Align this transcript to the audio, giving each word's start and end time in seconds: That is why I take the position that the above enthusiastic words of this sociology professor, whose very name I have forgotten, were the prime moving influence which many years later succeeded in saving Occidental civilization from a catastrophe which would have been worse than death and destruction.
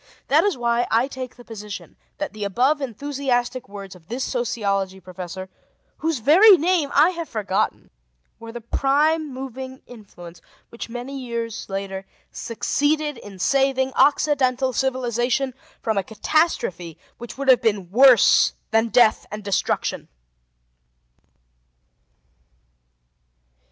That 0.29 0.43
is 0.43 0.57
why 0.57 0.87
I 0.89 1.07
take 1.07 1.35
the 1.35 1.45
position 1.45 1.95
that 2.17 2.33
the 2.33 2.43
above 2.43 2.81
enthusiastic 2.81 3.69
words 3.69 3.93
of 3.93 4.07
this 4.07 4.23
sociology 4.23 4.99
professor, 4.99 5.47
whose 5.97 6.17
very 6.17 6.57
name 6.57 6.89
I 6.95 7.11
have 7.11 7.29
forgotten, 7.29 7.91
were 8.39 8.51
the 8.51 8.61
prime 8.61 9.31
moving 9.31 9.83
influence 9.85 10.41
which 10.69 10.89
many 10.89 11.19
years 11.19 11.69
later 11.69 12.07
succeeded 12.31 13.19
in 13.19 13.37
saving 13.37 13.93
Occidental 13.93 14.73
civilization 14.73 15.53
from 15.83 15.99
a 15.99 16.03
catastrophe 16.03 16.97
which 17.19 17.37
would 17.37 17.47
have 17.47 17.61
been 17.61 17.91
worse 17.91 18.53
than 18.71 18.87
death 18.89 19.27
and 19.29 19.43
destruction. 19.43 20.07